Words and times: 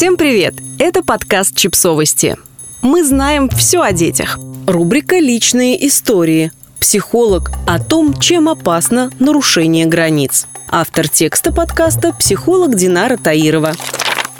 Всем 0.00 0.16
привет! 0.16 0.54
Это 0.78 1.02
подкаст 1.02 1.54
«Чипсовости». 1.54 2.38
Мы 2.80 3.04
знаем 3.04 3.50
все 3.50 3.82
о 3.82 3.92
детях. 3.92 4.38
Рубрика 4.66 5.18
«Личные 5.18 5.86
истории». 5.86 6.52
Психолог 6.80 7.50
о 7.66 7.78
том, 7.78 8.18
чем 8.18 8.48
опасно 8.48 9.10
нарушение 9.18 9.84
границ. 9.84 10.46
Автор 10.70 11.06
текста 11.06 11.52
подкаста– 11.52 12.14
психолог 12.18 12.76
Динара 12.76 13.18
Таирова. 13.18 13.74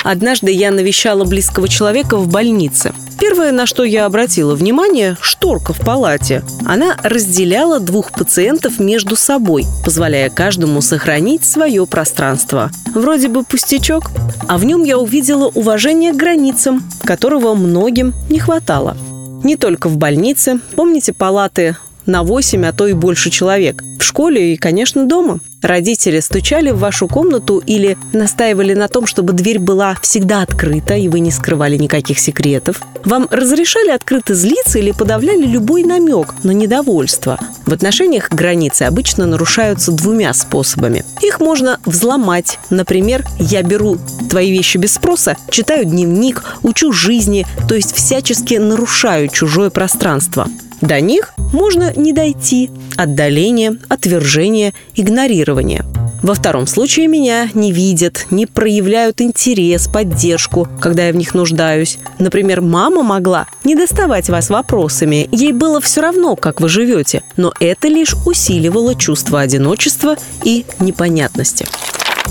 Однажды 0.03 0.51
я 0.51 0.71
навещала 0.71 1.25
близкого 1.25 1.69
человека 1.69 2.17
в 2.17 2.29
больнице. 2.29 2.93
Первое, 3.19 3.53
на 3.53 3.67
что 3.67 3.85
я 3.85 4.07
обратила 4.07 4.55
внимание– 4.55 5.17
шторка 5.21 5.75
в 5.75 5.81
палате. 5.81 6.43
Она 6.65 6.97
разделяла 7.03 7.79
двух 7.79 8.13
пациентов 8.13 8.79
между 8.79 9.15
собой, 9.15 9.67
позволяя 9.85 10.31
каждому 10.31 10.81
сохранить 10.81 11.45
свое 11.45 11.87
пространство. 11.87 12.71
Вроде 12.95 13.29
бы 13.29 13.45
пустячок, 13.45 14.11
а 14.49 14.57
в 14.57 14.65
нем 14.65 14.85
я 14.85 14.99
увидела 14.99 15.49
уважение 15.49 16.13
к 16.13 16.17
границам, 16.17 16.83
которого 17.05 17.55
многим 17.55 18.15
не 18.31 18.39
хватало. 18.39 18.97
Не 19.45 19.57
только 19.57 19.89
в 19.89 19.97
больнице. 19.97 20.61
Помните 20.77 21.13
палаты 21.13 21.77
на 22.07 22.23
8, 22.23 22.67
а 22.67 22.73
то 22.73 22.87
и 22.87 22.93
больше 22.93 23.31
человек. 23.31 23.83
В 23.99 24.03
школе 24.03 24.55
и, 24.55 24.57
конечно, 24.57 25.07
дома. 25.07 25.41
Родители 25.63 26.21
стучали 26.21 26.71
в 26.71 26.79
вашу 26.79 27.07
комнату 27.07 27.63
или 27.65 27.99
настаивали 28.15 28.73
на 28.73 28.89
том, 28.89 29.07
чтобы 29.07 29.35
дверь 29.35 29.59
была 29.59 29.95
всегда 30.01 30.41
открыта, 30.41 30.95
и 30.95 31.09
вы 31.09 31.21
не 31.21 31.31
скрывали 31.31 31.77
никаких 31.77 32.19
секретов. 32.19 32.81
Вам 33.05 33.29
разрешали 33.31 33.91
открыто 33.91 34.35
злиться 34.35 34.79
или 34.79 34.93
подавляли 34.93 35.45
любой 35.45 35.85
намек 35.85 36.35
на 36.43 36.53
недовольство. 36.53 37.39
В 37.67 37.73
отношениях 37.73 38.31
границы 38.31 38.85
обычно 38.85 39.27
нарушаются 39.27 39.93
двумя 39.93 40.33
способами. 40.33 41.05
Их 41.21 41.41
можно 41.41 41.79
взломать. 41.85 42.59
Например, 42.71 43.25
я 43.39 43.63
беру 43.63 43.99
твои 44.31 44.51
вещи 44.51 44.79
без 44.79 44.95
спроса, 44.95 45.37
читаю 45.51 45.85
дневник, 45.85 46.43
учу 46.63 46.93
жизни, 46.93 47.47
то 47.69 47.75
есть 47.75 47.95
всячески 47.95 48.55
нарушаю 48.55 49.29
чужое 49.29 49.69
пространство. 49.69 50.49
До 50.81 51.01
них 51.01 51.35
можно 51.53 51.93
не 51.95 52.13
дойти. 52.13 52.71
Отдаление, 52.97 53.79
отвержение, 53.89 54.73
игнорирование. 54.95 55.85
Во 56.23 56.35
втором 56.35 56.67
случае 56.67 57.07
меня 57.07 57.49
не 57.55 57.73
видят, 57.73 58.27
не 58.31 58.45
проявляют 58.45 59.23
интерес, 59.23 59.89
поддержку, 59.89 60.69
когда 60.81 61.07
я 61.07 61.13
в 61.13 61.17
них 61.17 61.35
нуждаюсь. 61.35 61.99
Например, 62.19 62.61
мама 62.61 63.03
могла 63.03 63.47
не 63.65 63.75
доставать 63.75 64.29
вас 64.29 64.51
вопросами, 64.51 65.29
ей 65.33 65.53
было 65.53 65.81
все 65.81 66.03
равно, 66.03 66.37
как 66.37 66.61
вы 66.61 66.69
живете, 66.69 67.23
но 67.37 67.55
это 67.59 67.89
лишь 67.89 68.15
усиливало 68.27 68.95
чувство 68.95 69.41
одиночества 69.41 70.17
и 70.45 70.67
непонятности. 70.79 71.67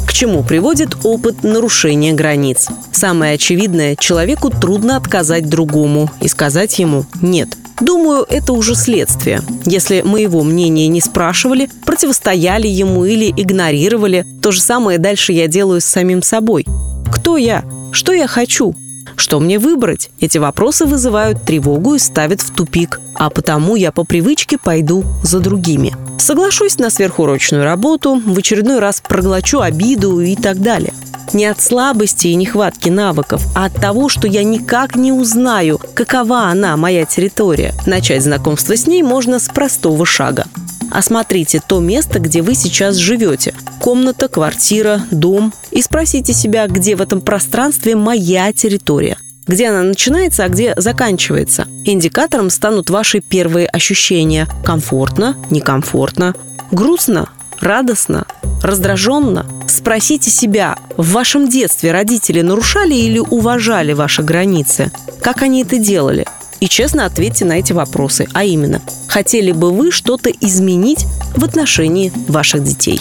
К 0.06 0.14
чему 0.14 0.44
приводит 0.44 0.98
опыт 1.04 1.44
нарушения 1.44 2.14
границ? 2.14 2.68
Самое 2.92 3.34
очевидное, 3.34 3.96
человеку 3.96 4.52
трудно 4.52 4.98
отказать 4.98 5.50
другому 5.50 6.12
и 6.22 6.28
сказать 6.28 6.78
ему 6.78 7.06
«нет». 7.22 7.50
Думаю, 7.82 8.26
это 8.30 8.54
уже 8.54 8.76
следствие. 8.76 9.42
Если 9.66 10.02
моего 10.02 10.44
мнения 10.44 10.88
не 10.88 11.02
спрашивали, 11.02 11.70
противостояли 11.86 12.68
ему 12.68 13.06
или 13.06 13.30
игнорировали, 13.30 14.26
то 14.42 14.52
же 14.52 14.62
самое 14.62 14.98
дальше 14.98 15.32
я 15.34 15.48
делаю 15.48 15.82
с 15.82 15.86
самим 15.86 16.22
собой. 16.22 16.66
Кто 17.12 17.38
я? 17.38 17.64
Что 17.92 18.14
я 18.14 18.28
хочу? 18.28 18.76
Что 19.16 19.40
мне 19.40 19.60
выбрать? 19.60 20.12
Эти 20.20 20.38
вопросы 20.38 20.86
вызывают 20.86 21.44
тревогу 21.44 21.96
и 21.96 22.00
ставят 22.00 22.42
в 22.42 22.54
тупик, 22.54 23.00
а 23.16 23.30
потому 23.30 23.76
я 23.76 23.92
по 23.92 24.04
привычке 24.04 24.58
пойду 24.58 25.04
за 25.24 25.40
другими. 25.40 25.96
Соглашусь 26.18 26.78
на 26.78 26.90
сверхурочную 26.90 27.64
работу, 27.64 28.22
в 28.26 28.38
очередной 28.38 28.80
раз 28.80 29.02
проглочу 29.02 29.62
обиду 29.62 30.20
и 30.20 30.36
так 30.36 30.62
далее 30.62 30.94
не 31.34 31.46
от 31.46 31.62
слабости 31.62 32.28
и 32.28 32.36
нехватки 32.36 32.90
навыков, 32.90 33.44
а 33.56 33.66
от 33.66 33.76
того, 33.76 34.10
что 34.10 34.28
я 34.28 34.44
никак 34.44 34.96
не 34.96 35.12
узнаю, 35.12 35.80
какова 35.94 36.46
она, 36.46 36.78
моя 36.78 37.06
территория. 37.06 37.74
Начать 37.86 38.24
знакомство 38.24 38.76
с 38.76 38.88
ней 38.88 39.04
можно 39.04 39.40
с 39.40 39.48
простого 39.48 40.06
шага. 40.06 40.46
Осмотрите 40.92 41.62
то 41.66 41.80
место, 41.80 42.20
где 42.20 42.42
вы 42.42 42.56
сейчас 42.56 42.96
живете. 42.96 43.54
Комната, 43.80 44.28
квартира, 44.28 45.02
дом. 45.12 45.54
И 45.72 45.82
спросите 45.82 46.34
себя, 46.34 46.68
где 46.68 46.96
в 46.96 47.02
этом 47.02 47.22
пространстве 47.22 47.96
моя 47.96 48.52
территория 48.54 49.18
где 49.48 49.70
она 49.70 49.82
начинается, 49.82 50.44
а 50.44 50.50
где 50.50 50.76
заканчивается. 50.78 51.68
Индикатором 51.84 52.52
станут 52.52 52.92
ваши 52.92 53.20
первые 53.20 53.66
ощущения. 53.68 54.48
Комфортно, 54.64 55.36
некомфортно, 55.50 56.36
грустно, 56.72 57.30
радостно, 57.60 58.28
раздраженно. 58.62 59.48
Спросите 59.80 60.30
себя, 60.30 60.78
в 60.98 61.14
вашем 61.14 61.48
детстве 61.48 61.94
родители 61.94 62.42
нарушали 62.42 62.96
или 62.96 63.18
уважали 63.18 63.94
ваши 63.94 64.22
границы? 64.24 64.92
Как 65.22 65.42
они 65.42 65.62
это 65.62 65.78
делали? 65.78 66.26
И 66.60 66.68
честно 66.68 67.06
ответьте 67.06 67.46
на 67.46 67.54
эти 67.54 67.72
вопросы, 67.72 68.28
а 68.34 68.44
именно, 68.44 68.82
хотели 69.08 69.54
бы 69.54 69.72
вы 69.72 69.92
что-то 69.92 70.32
изменить 70.32 71.06
в 71.34 71.46
отношении 71.46 72.12
ваших 72.28 72.62
детей? 72.62 73.00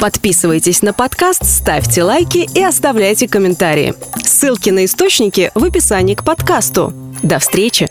Подписывайтесь 0.00 0.80
на 0.80 0.92
подкаст, 0.92 1.44
ставьте 1.44 2.04
лайки 2.04 2.48
и 2.54 2.62
оставляйте 2.62 3.26
комментарии. 3.26 3.94
Ссылки 4.22 4.70
на 4.70 4.84
источники 4.84 5.50
в 5.56 5.64
описании 5.64 6.14
к 6.14 6.22
подкасту. 6.22 6.92
До 7.24 7.40
встречи! 7.40 7.88